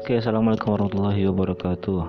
[0.00, 2.00] Oke, assalamualaikum warahmatullahi wabarakatuh.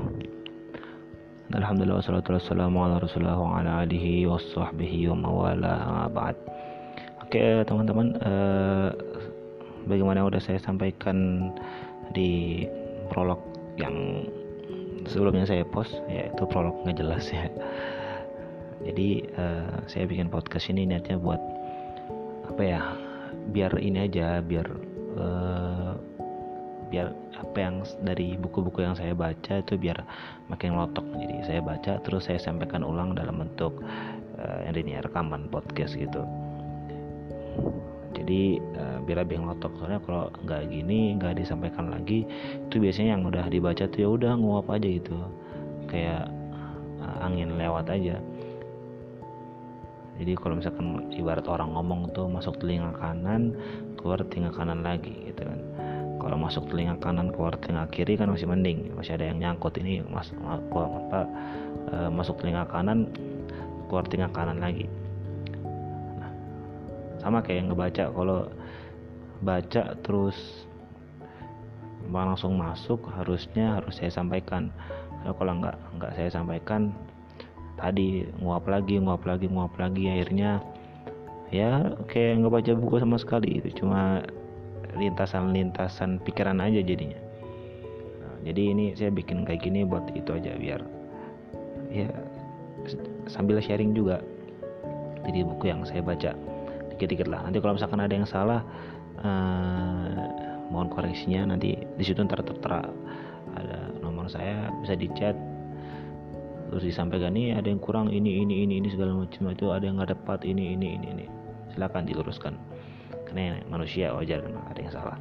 [1.52, 5.52] Alhamdulillah wassalatu wassalamu ala rasulullah wa ala alihi wa sahbihi wa.
[7.20, 8.90] Oke, teman-teman, eh,
[9.92, 11.52] bagaimana udah saya sampaikan
[12.16, 12.64] di
[13.12, 13.44] prolog
[13.76, 14.24] yang
[15.04, 17.52] sebelumnya saya post, yaitu prolog nggak jelas ya.
[18.88, 21.44] Jadi eh, saya bikin podcast ini niatnya buat
[22.56, 22.96] apa ya?
[23.52, 24.68] Biar ini aja, biar
[25.20, 25.92] eh,
[26.92, 30.04] biar apa yang dari buku-buku yang saya baca itu biar
[30.52, 31.08] makin lotok.
[31.16, 33.80] Jadi saya baca terus saya sampaikan ulang dalam bentuk
[34.38, 36.22] uh, ini rekaman podcast gitu.
[38.12, 42.28] Jadi uh, biar lebih ngelotok soalnya kalau nggak gini nggak disampaikan lagi
[42.68, 45.16] itu biasanya yang udah dibaca tuh ya udah nguap aja gitu.
[45.88, 46.28] Kayak
[47.00, 48.20] uh, angin lewat aja.
[50.22, 53.58] Jadi kalau misalkan ibarat orang ngomong tuh masuk telinga kanan
[53.98, 55.58] keluar telinga kanan lagi gitu kan
[56.22, 58.94] kalau masuk telinga kanan keluar telinga kiri kan masih mending.
[58.94, 59.74] Masih ada yang nyangkut.
[59.82, 61.26] Ini mas apa
[61.90, 63.10] e, masuk telinga kanan
[63.90, 64.86] keluar telinga kanan lagi.
[66.22, 66.32] Nah,
[67.18, 68.06] sama kayak yang ngebaca.
[68.14, 68.40] Kalau
[69.42, 70.38] baca terus
[72.14, 74.70] langsung masuk harusnya harus saya sampaikan.
[75.26, 76.94] Kalau nggak nggak saya sampaikan
[77.82, 80.06] tadi nguap lagi nguap lagi nguap lagi.
[80.06, 80.62] Akhirnya
[81.50, 83.58] ya kayak nggak baca buku sama sekali.
[83.58, 84.22] Itu cuma
[84.96, 87.20] lintasan-lintasan pikiran aja jadinya.
[88.20, 90.82] Nah, jadi ini saya bikin kayak gini buat itu aja biar
[91.92, 92.08] ya
[93.28, 94.24] sambil sharing juga.
[95.22, 96.34] Jadi buku yang saya baca
[96.96, 97.46] dikit-dikit lah.
[97.46, 98.66] Nanti kalau misalkan ada yang salah
[99.22, 100.26] eh,
[100.74, 101.54] mohon koreksinya.
[101.54, 102.82] Nanti di situ ntar tertera.
[103.52, 105.36] Ada nomor saya bisa dicat
[106.72, 110.00] terus disampaikan nih ada yang kurang ini ini ini ini segala macam itu ada yang
[110.00, 111.26] nggak dapat ini ini ini ini.
[111.76, 112.56] Silakan diluruskan
[113.32, 115.18] karena manusia wajar ada yang salah.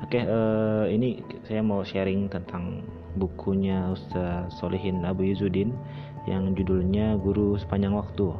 [0.00, 2.80] Oke uh, ini saya mau sharing tentang
[3.20, 5.76] bukunya Ustaz Solihin Abu Yuzudin
[6.24, 8.32] yang judulnya Guru Sepanjang Waktu.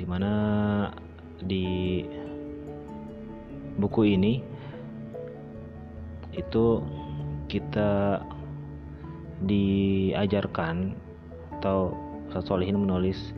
[0.00, 0.32] Di mana
[1.44, 2.08] di
[3.76, 4.40] buku ini
[6.32, 6.80] itu
[7.52, 8.24] kita
[9.44, 10.96] diajarkan
[11.60, 11.92] atau
[12.32, 13.36] Ustaz Solihin menulis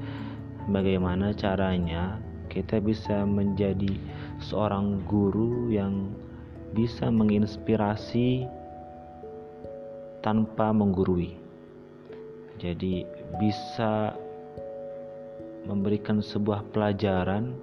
[0.71, 2.21] bagaimana caranya
[2.53, 3.97] kita bisa menjadi
[4.39, 6.13] seorang guru yang
[6.77, 8.45] bisa menginspirasi
[10.21, 11.35] tanpa menggurui.
[12.61, 13.03] Jadi
[13.41, 14.15] bisa
[15.67, 17.57] memberikan sebuah pelajaran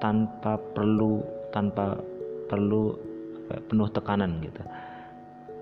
[0.00, 1.20] tanpa perlu
[1.52, 2.00] tanpa
[2.48, 2.96] perlu
[3.68, 4.62] penuh tekanan gitu.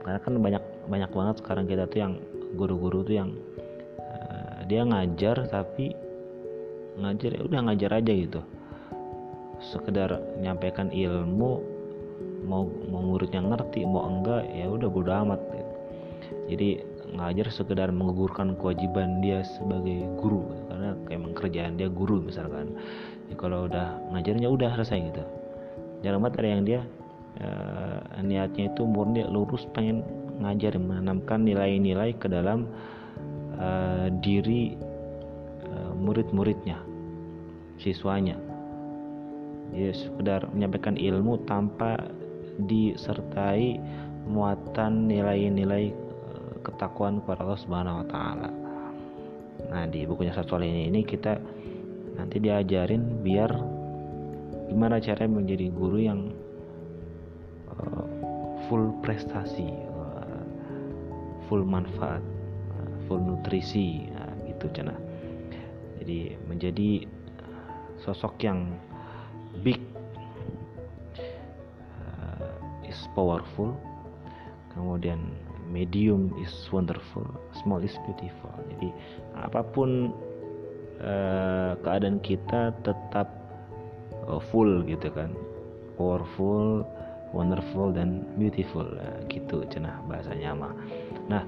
[0.05, 2.15] Karena kan banyak banyak banget sekarang kita tuh yang
[2.57, 3.31] guru-guru tuh yang
[4.01, 5.93] uh, dia ngajar tapi
[6.99, 8.41] ngajar ya udah ngajar aja gitu.
[9.59, 11.79] Sekedar menyampaikan ilmu
[12.47, 15.75] mau mau muridnya ngerti mau enggak ya udah bodo amat gitu.
[16.49, 16.69] jadi
[17.09, 22.77] ngajar sekedar menggugurkan kewajiban dia sebagai guru karena emang kerjaan dia guru misalkan.
[23.29, 25.25] Ya, kalau udah ngajarnya udah selesai gitu.
[26.05, 26.81] Jarang banget ada yang dia
[27.41, 30.05] eh, niatnya itu murni lurus pengen
[30.39, 32.71] ngajar menanamkan nilai-nilai ke dalam
[33.59, 34.79] uh, diri
[35.67, 36.79] uh, murid-muridnya
[37.79, 38.37] siswanya
[39.73, 42.09] ya sekedar menyampaikan ilmu tanpa
[42.67, 43.79] disertai
[44.29, 48.51] muatan nilai-nilai eh, ketakwaan kepada Allah Subhanahu wa taala.
[49.69, 51.35] Nah, di bukunya Satu ini ini kita
[52.15, 53.51] nanti diajarin biar
[54.71, 56.21] gimana cara menjadi guru yang
[57.73, 58.05] uh,
[58.69, 60.45] full prestasi, uh,
[61.49, 62.21] full manfaat,
[62.77, 64.95] uh, full nutrisi, uh, gitu cina.
[65.99, 67.09] Jadi menjadi
[68.05, 68.75] sosok yang
[69.65, 69.81] big
[71.99, 73.75] uh, is powerful
[74.73, 75.19] kemudian
[75.69, 78.51] medium is wonderful small is beautiful.
[78.75, 78.89] Jadi
[79.37, 80.11] apa pun
[81.05, 83.29] uh, keadaan kita tetap
[84.27, 85.31] uh, full gitu kan.
[86.01, 86.83] Powerful
[87.37, 90.75] wonderful dan beautiful uh, gitu cenah bahasanya mah.
[91.29, 91.45] Nah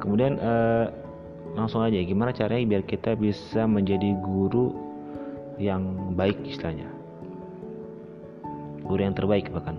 [0.00, 0.88] kemudian uh,
[1.52, 4.72] langsung aja gimana caranya biar kita bisa menjadi guru
[5.60, 6.88] yang baik istilahnya?
[8.82, 9.76] Guru yang terbaik bahkan.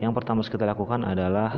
[0.00, 1.52] Yang pertama kita lakukan adalah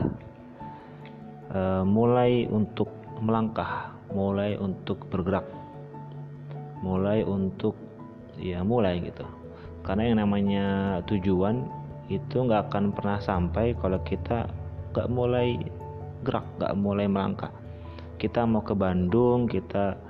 [1.55, 2.91] uh, mulai untuk
[3.23, 5.47] melangkah mulai untuk bergerak
[6.85, 7.73] mulai untuk
[8.37, 9.25] ya mulai gitu.
[9.81, 10.67] Karena yang namanya
[11.09, 11.65] tujuan
[12.13, 14.45] itu nggak akan pernah sampai kalau kita
[14.93, 15.57] nggak mulai
[16.21, 17.49] gerak nggak mulai melangkah
[18.25, 20.01] kita mau ke Bandung kita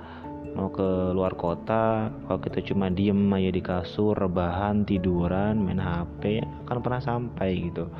[0.55, 6.39] mau ke luar kota kalau kita cuma diem aja di kasur rebahan tiduran main HP
[6.63, 7.91] akan pernah sampai gitu.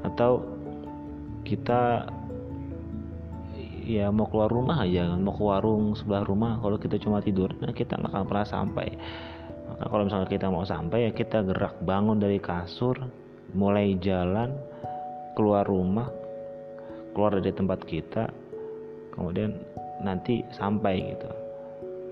[0.00, 0.48] Atau
[1.44, 2.08] kita
[3.84, 7.72] ya mau keluar rumah aja mau ke warung sebelah rumah kalau kita cuma tidur nah
[7.72, 8.88] kita nggak akan pernah sampai.
[9.68, 12.96] Maka kalau misalnya kita mau sampai ya kita gerak bangun dari kasur
[13.52, 14.56] mulai jalan
[15.36, 16.08] keluar rumah
[17.18, 18.30] keluar dari tempat kita
[19.10, 19.58] kemudian
[20.06, 21.26] nanti sampai gitu.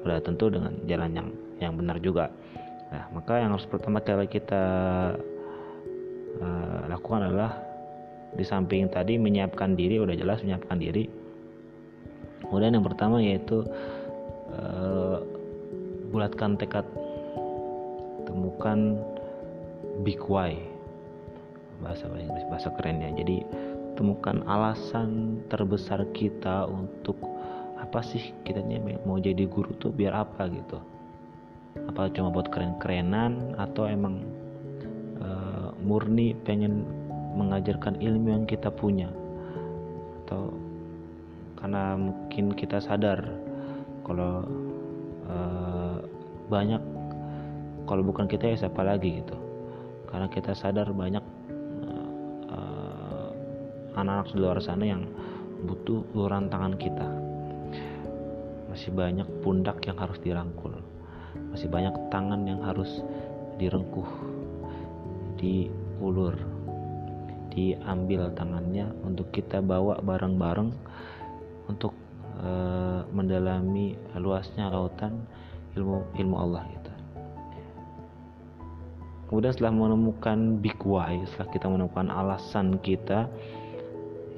[0.03, 1.29] Udah tentu dengan jalan yang
[1.63, 2.27] yang benar juga.
[2.91, 4.65] Nah maka yang harus pertama kali kita
[6.43, 7.55] uh, lakukan adalah
[8.35, 11.07] di samping tadi menyiapkan diri udah jelas menyiapkan diri.
[12.43, 13.63] Kemudian yang pertama yaitu
[14.59, 15.23] uh,
[16.11, 16.83] bulatkan tekad.
[18.27, 18.99] Temukan
[20.03, 20.59] big why
[21.79, 22.11] bahasa
[22.51, 23.47] bahasa keren ya jadi
[23.97, 27.17] temukan alasan terbesar kita untuk
[27.81, 28.61] apa sih kita
[29.09, 30.79] mau jadi guru tuh biar apa gitu.
[31.89, 34.25] Apa cuma buat keren-kerenan atau emang
[35.21, 36.85] uh, murni pengen
[37.37, 39.09] mengajarkan ilmu yang kita punya?
[40.25, 40.57] Atau
[41.57, 43.21] karena mungkin kita sadar
[44.05, 44.45] kalau
[45.29, 45.99] uh,
[46.49, 46.81] banyak
[47.87, 49.37] kalau bukan kita ya siapa lagi gitu.
[50.09, 51.36] Karena kita sadar banyak
[53.97, 55.03] anak-anak di luar sana yang
[55.65, 57.09] butuh uluran tangan kita
[58.69, 60.73] masih banyak pundak yang harus dirangkul
[61.51, 63.01] masih banyak tangan yang harus
[63.57, 64.09] direngkuh
[65.41, 66.37] diulur
[67.57, 70.77] diambil tangannya untuk kita bawa bareng-bareng
[71.73, 71.97] untuk
[72.37, 72.51] e,
[73.17, 75.25] mendalami luasnya lautan
[75.73, 76.93] ilmu ilmu Allah gitu.
[79.27, 83.27] Kemudian setelah menemukan big why, setelah kita menemukan alasan kita,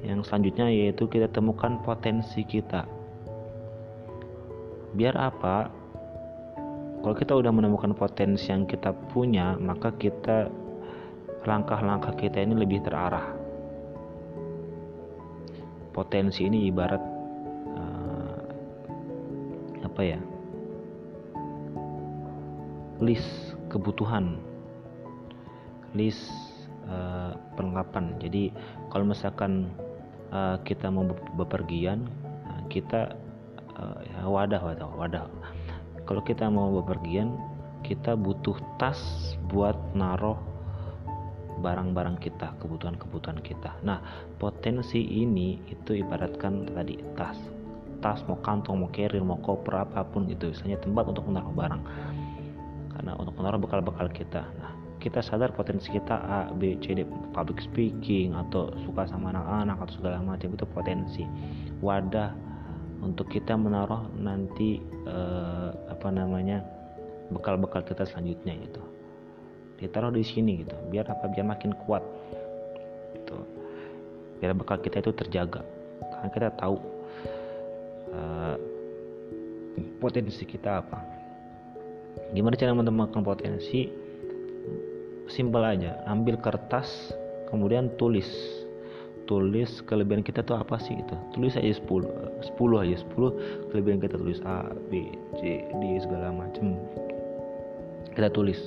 [0.03, 2.87] yang selanjutnya yaitu kita temukan potensi kita.
[4.95, 5.69] Biar apa?
[6.99, 10.51] Kalau kita udah menemukan potensi yang kita punya maka kita
[11.47, 13.31] langkah-langkah kita ini lebih terarah.
[15.95, 17.03] Potensi ini ibarat
[17.75, 18.39] uh,
[19.83, 20.19] apa ya?
[22.99, 24.35] List kebutuhan.
[25.95, 26.27] List
[26.91, 28.19] uh, perlengkapan.
[28.19, 28.51] Jadi
[28.91, 29.71] kalau misalkan
[30.33, 31.05] uh, kita mau
[31.37, 32.05] bepergian
[32.69, 33.17] kita
[33.77, 35.23] uh, wadah wadah wadah.
[36.05, 37.37] Kalau kita mau bepergian
[37.85, 38.99] kita butuh tas
[39.49, 40.37] buat naruh
[41.59, 43.75] barang-barang kita kebutuhan-kebutuhan kita.
[43.83, 43.99] Nah
[44.39, 47.37] potensi ini itu ibaratkan tadi tas.
[47.99, 51.83] Tas mau kantong mau carrier mau koper apa pun itu misalnya tempat untuk menaruh barang.
[52.95, 54.43] Karena untuk menaruh bekal-bekal kita.
[54.59, 54.68] Nah
[54.99, 59.93] kita sadar potensi kita A, B, C, D public speaking atau suka sama anak-anak atau
[59.95, 61.23] segala macam itu potensi.
[61.79, 62.35] Wadah
[62.99, 66.59] untuk kita menaruh nanti eh, apa namanya
[67.31, 68.83] bekal-bekal kita selanjutnya itu
[69.79, 71.31] ditaruh di sini gitu biar apa?
[71.31, 72.03] Biar makin kuat.
[73.15, 73.39] Gitu.
[74.43, 75.63] Biar bekal kita itu terjaga.
[76.03, 76.75] Karena kita tahu
[78.11, 78.55] eh,
[80.03, 80.99] potensi kita apa.
[82.35, 84.08] Gimana cara menemukan potensi
[85.29, 86.01] simpel aja.
[86.09, 87.13] Ambil kertas
[87.47, 88.27] kemudian tulis.
[89.29, 91.13] Tulis kelebihan kita tuh apa sih gitu.
[91.37, 96.81] Tulis aja 10 10 aja 10 kelebihan kita tulis A B C D segala macam
[98.17, 98.57] kita tulis.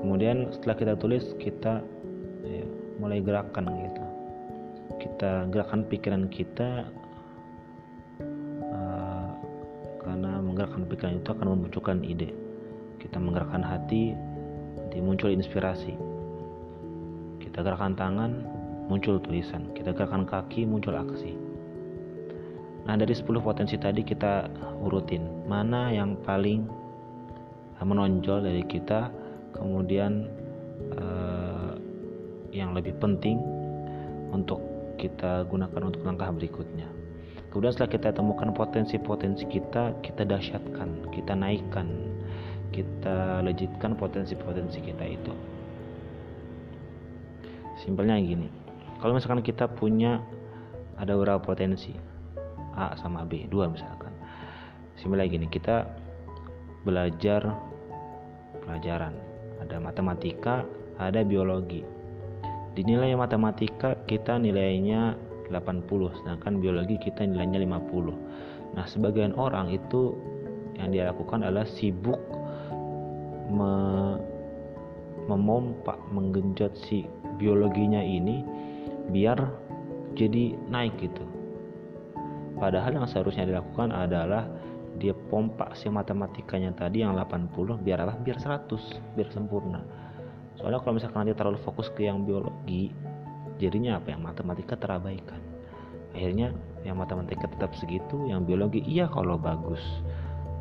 [0.00, 1.84] Kemudian setelah kita tulis kita
[2.40, 2.64] ya,
[2.96, 4.02] mulai gerakan gitu.
[4.96, 6.88] Kita gerakan pikiran kita
[8.72, 9.28] uh,
[10.00, 12.45] karena menggerakkan pikiran itu akan memunculkan ide
[13.00, 14.16] kita menggerakkan hati
[14.96, 15.92] nanti muncul inspirasi.
[17.36, 18.30] Kita gerakan tangan
[18.88, 19.68] muncul tulisan.
[19.76, 21.36] Kita gerakan kaki muncul aksi.
[22.88, 24.48] Nah dari 10 potensi tadi kita
[24.80, 25.44] urutin.
[25.44, 26.64] Mana yang paling
[27.76, 29.12] menonjol dari kita
[29.52, 30.32] kemudian
[30.96, 31.72] eh,
[32.56, 33.36] yang lebih penting
[34.32, 34.64] untuk
[34.96, 36.88] kita gunakan untuk langkah berikutnya.
[37.52, 42.15] Kemudian setelah kita temukan potensi-potensi kita kita dahsyatkan kita naikkan
[42.72, 45.32] kita legitkan potensi-potensi kita itu.
[47.82, 48.48] Simpelnya gini
[48.98, 50.24] kalau misalkan kita punya
[50.96, 51.92] ada beberapa potensi
[52.72, 54.12] A sama B dua misalkan.
[54.96, 55.84] Simpelnya gini kita
[56.82, 57.52] belajar
[58.64, 59.12] pelajaran.
[59.60, 60.64] Ada matematika
[60.96, 61.84] ada biologi.
[62.76, 65.16] Di nilai matematika kita nilainya
[65.50, 70.12] 80 sedangkan biologi kita nilainya 50 nah sebagian orang itu
[70.76, 72.18] yang dia lakukan adalah sibuk
[73.50, 73.72] me
[75.26, 77.02] memompak menggenjot si
[77.34, 78.46] biologinya ini
[79.10, 79.38] biar
[80.14, 81.24] jadi naik gitu.
[82.56, 84.48] Padahal yang seharusnya dilakukan adalah
[84.96, 87.52] dia pompa si matematikanya tadi yang 80
[87.84, 88.16] biar apa?
[88.16, 89.84] Biar 100 biar sempurna.
[90.56, 92.88] Soalnya kalau misalkan nanti terlalu fokus ke yang biologi
[93.60, 94.16] jadinya apa?
[94.16, 95.40] Yang matematika terabaikan.
[96.16, 99.82] Akhirnya yang matematika tetap segitu yang biologi iya kalau bagus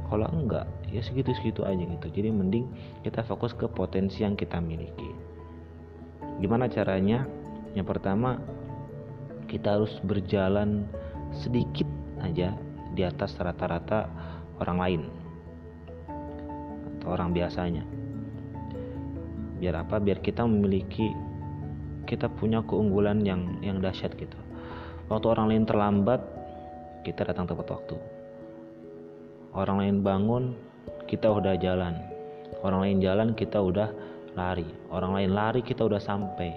[0.05, 2.07] kalau enggak ya segitu-segitu aja gitu.
[2.09, 2.65] Jadi mending
[3.01, 5.09] kita fokus ke potensi yang kita miliki.
[6.39, 7.25] Gimana caranya?
[7.74, 8.39] Yang pertama
[9.50, 10.88] kita harus berjalan
[11.35, 11.88] sedikit
[12.24, 12.55] aja
[12.95, 14.07] di atas rata-rata
[14.63, 15.01] orang lain
[17.01, 17.83] atau orang biasanya.
[19.59, 20.00] Biar apa?
[20.00, 21.12] Biar kita memiliki
[22.05, 24.38] kita punya keunggulan yang yang dahsyat gitu.
[25.09, 26.21] Waktu orang lain terlambat
[27.05, 28.14] kita datang tepat waktu
[29.55, 30.43] orang lain bangun
[31.07, 31.95] kita udah jalan.
[32.62, 33.89] Orang lain jalan kita udah
[34.35, 34.67] lari.
[34.91, 36.51] Orang lain lari kita udah sampai.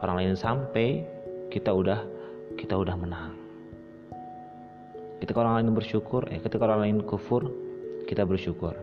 [0.00, 1.02] Orang lain sampai
[1.50, 2.00] kita udah
[2.54, 3.34] kita udah menang.
[5.18, 7.50] Ketika orang lain bersyukur eh ketika orang lain kufur
[8.06, 8.78] kita bersyukur.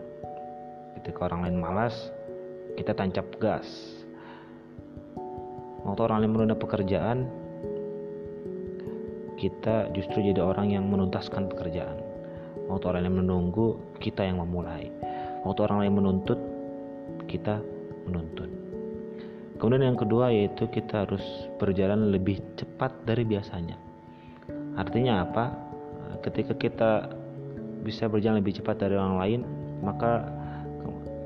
[1.00, 1.96] Ketika orang lain malas
[2.76, 3.68] kita tancap gas.
[5.82, 7.26] Waktu orang lain menunda pekerjaan
[9.40, 12.11] kita justru jadi orang yang menuntaskan pekerjaan
[12.72, 14.88] waktu orang lain menunggu kita yang memulai.
[15.44, 16.40] Waktu orang lain menuntut
[17.28, 17.60] kita
[18.08, 18.48] menuntut.
[19.60, 21.22] Kemudian yang kedua yaitu kita harus
[21.62, 23.78] berjalan lebih cepat dari biasanya.
[24.80, 25.46] Artinya apa?
[26.26, 26.92] Ketika kita
[27.86, 29.42] bisa berjalan lebih cepat dari orang lain
[29.82, 30.30] maka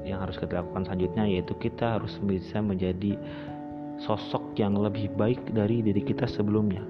[0.06, 3.18] yang harus kita lakukan selanjutnya yaitu kita harus bisa menjadi
[4.00, 6.84] sosok yang lebih baik dari diri kita sebelumnya.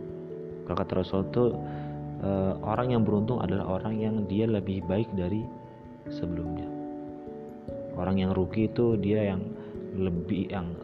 [0.66, 1.54] Kalau kata Rasul itu
[2.22, 5.44] eh, orang yang beruntung adalah orang yang dia lebih baik dari
[6.12, 6.68] sebelumnya.
[7.96, 9.42] Orang yang rugi itu dia yang
[9.96, 10.76] lebih yang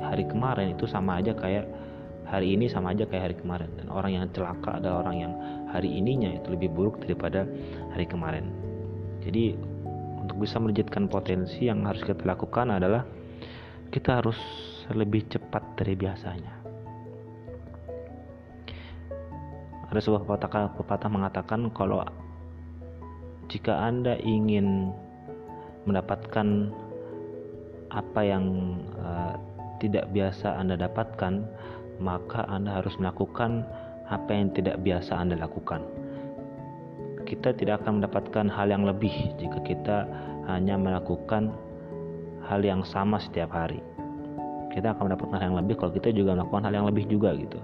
[0.00, 1.68] hari kemarin itu sama aja kayak
[2.24, 3.70] hari ini sama aja kayak hari kemarin.
[3.76, 5.32] Dan orang yang celaka adalah orang yang
[5.70, 7.44] hari ininya itu lebih buruk daripada
[7.92, 8.48] hari kemarin.
[9.20, 9.56] Jadi
[10.26, 13.06] untuk bisa melejitkan potensi yang harus kita lakukan adalah
[13.94, 14.38] kita harus
[14.90, 16.65] lebih cepat dari biasanya
[19.96, 22.04] ada sebuah pepatah, pepatah mengatakan kalau
[23.48, 24.92] jika anda ingin
[25.88, 26.68] mendapatkan
[27.88, 29.40] apa yang uh,
[29.80, 31.48] tidak biasa anda dapatkan
[32.00, 33.64] maka Anda harus melakukan
[34.06, 35.82] apa yang tidak biasa Anda lakukan.
[37.26, 40.06] Kita tidak akan mendapatkan hal yang lebih jika kita
[40.46, 41.50] hanya melakukan
[42.46, 43.82] hal yang sama setiap hari.
[44.70, 47.58] Kita akan mendapatkan hal yang lebih kalau kita juga melakukan hal yang lebih juga gitu.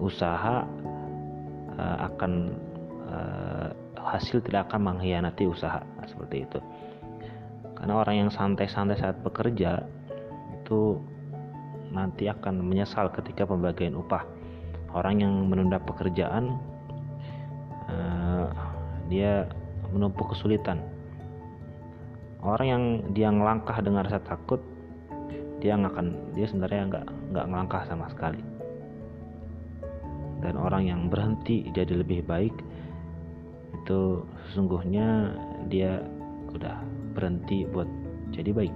[0.00, 0.64] Usaha
[1.80, 2.32] uh, akan
[3.08, 6.60] uh, hasil tidak akan mengkhianati usaha seperti itu.
[7.80, 9.80] Karena orang yang santai-santai saat bekerja
[10.60, 11.00] itu
[11.90, 14.22] nanti akan menyesal ketika pembagian upah.
[14.92, 16.58] Orang yang menunda pekerjaan,
[17.88, 18.46] uh,
[19.08, 19.48] dia
[19.94, 20.82] menumpuk kesulitan.
[22.40, 22.84] Orang yang
[23.14, 24.60] dia ngelangkah dengan rasa takut,
[25.60, 28.59] dia akan, dia sebenarnya nggak nggak ngelangkah sama sekali.
[30.40, 32.52] Dan orang yang berhenti jadi lebih baik,
[33.76, 35.36] itu sesungguhnya
[35.68, 36.00] dia
[36.56, 36.80] udah
[37.12, 37.86] berhenti buat
[38.32, 38.74] jadi baik.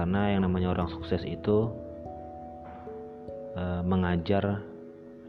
[0.00, 1.68] karena yang namanya orang sukses itu
[3.52, 4.64] uh, mengajar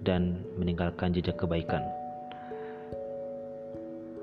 [0.07, 1.83] dan meninggalkan jejak kebaikan.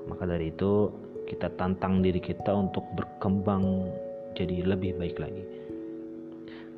[0.09, 0.89] Maka dari itu
[1.29, 3.93] kita tantang diri kita untuk berkembang
[4.33, 5.68] jadi lebih baik lagi.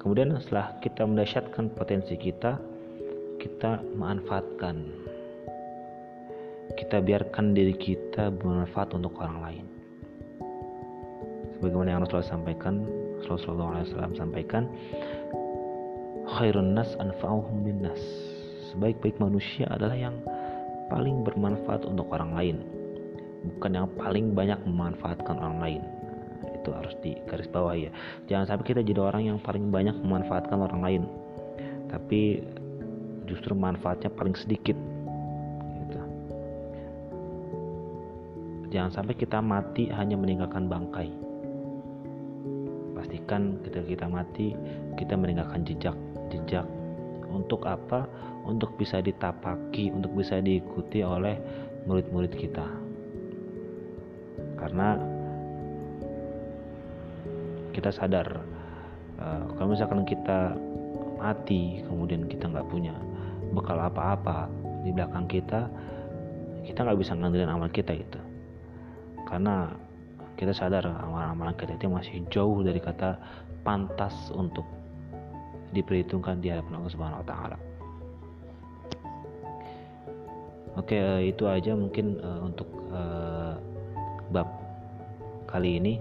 [0.02, 2.58] Kemudian setelah kita mendasyatkan potensi kita,
[3.38, 4.82] kita manfaatkan.
[6.74, 9.66] Kita biarkan diri kita bermanfaat untuk orang lain.
[11.54, 12.82] Sebagaimana yang Rasulullah sampaikan,
[13.30, 14.66] Rasulullah SAW sampaikan
[16.32, 18.02] khairun nas anfa'uhum nas
[18.72, 20.16] sebaik-baik manusia adalah yang
[20.88, 22.58] paling bermanfaat untuk orang lain
[23.58, 25.82] bukan yang paling banyak memanfaatkan orang lain
[26.62, 27.90] itu harus di garis bawah ya.
[28.30, 31.04] Jangan sampai kita jadi orang yang paling banyak memanfaatkan orang lain
[31.92, 32.40] tapi
[33.28, 34.80] justru manfaatnya paling sedikit
[35.84, 36.00] gitu.
[38.72, 41.12] jangan sampai kita mati hanya meninggalkan bangkai.
[42.96, 44.56] Pastikan ketika kita mati
[44.96, 45.96] kita meninggalkan jejak.
[46.32, 46.64] Jejak
[47.28, 48.08] untuk apa?
[48.48, 51.36] Untuk bisa ditapaki untuk bisa diikuti oleh
[51.86, 52.66] murid-murid kita.
[54.56, 54.96] Karena
[57.72, 58.28] kita sadar
[59.20, 60.56] uh, kalau misalkan kita
[61.18, 62.96] mati kemudian kita nggak punya
[63.52, 64.48] bekal apa-apa
[64.82, 65.68] di belakang kita
[66.66, 68.20] kita nggak bisa ngandelin amal kita gitu
[69.28, 69.72] karena
[70.36, 73.16] kita sadar amalan-amalan kita itu masih jauh dari kata
[73.62, 74.66] pantas untuk
[75.72, 77.58] diperhitungkan di hadapan Allah Subhanahu wa taala.
[80.76, 82.68] oke uh, itu aja mungkin uh, untuk
[84.32, 84.48] bab
[85.48, 86.00] kali ini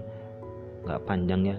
[0.85, 1.57] nggak panjang ya.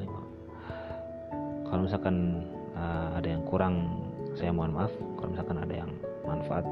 [1.69, 2.45] Kalau misalkan
[2.76, 4.02] uh, ada yang kurang
[4.37, 4.93] saya mohon maaf.
[5.19, 5.91] Kalau misalkan ada yang
[6.26, 6.64] manfaat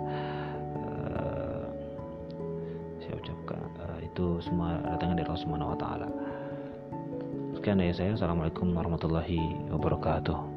[0.84, 1.66] uh,
[3.00, 5.76] saya ucapkan uh, itu semua datangnya dari Allah Subhanahu
[7.60, 8.16] sekian dari saya.
[8.16, 10.49] Assalamualaikum warahmatullahi wabarakatuh